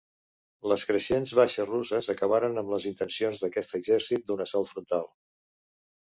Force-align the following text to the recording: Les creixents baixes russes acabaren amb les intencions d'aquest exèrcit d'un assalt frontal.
Les 0.69 0.83
creixents 0.91 1.33
baixes 1.39 1.67
russes 1.71 2.07
acabaren 2.13 2.57
amb 2.61 2.73
les 2.75 2.87
intencions 2.91 3.43
d'aquest 3.43 3.75
exèrcit 3.81 4.25
d'un 4.31 4.41
assalt 4.47 4.71
frontal. 4.71 5.05